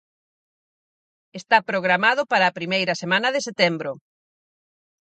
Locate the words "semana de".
3.01-3.41